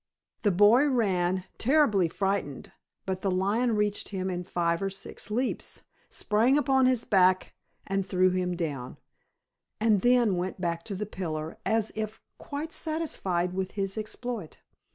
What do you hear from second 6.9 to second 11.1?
back and threw him down, and then went back to the